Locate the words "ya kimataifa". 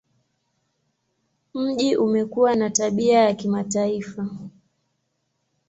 3.19-4.29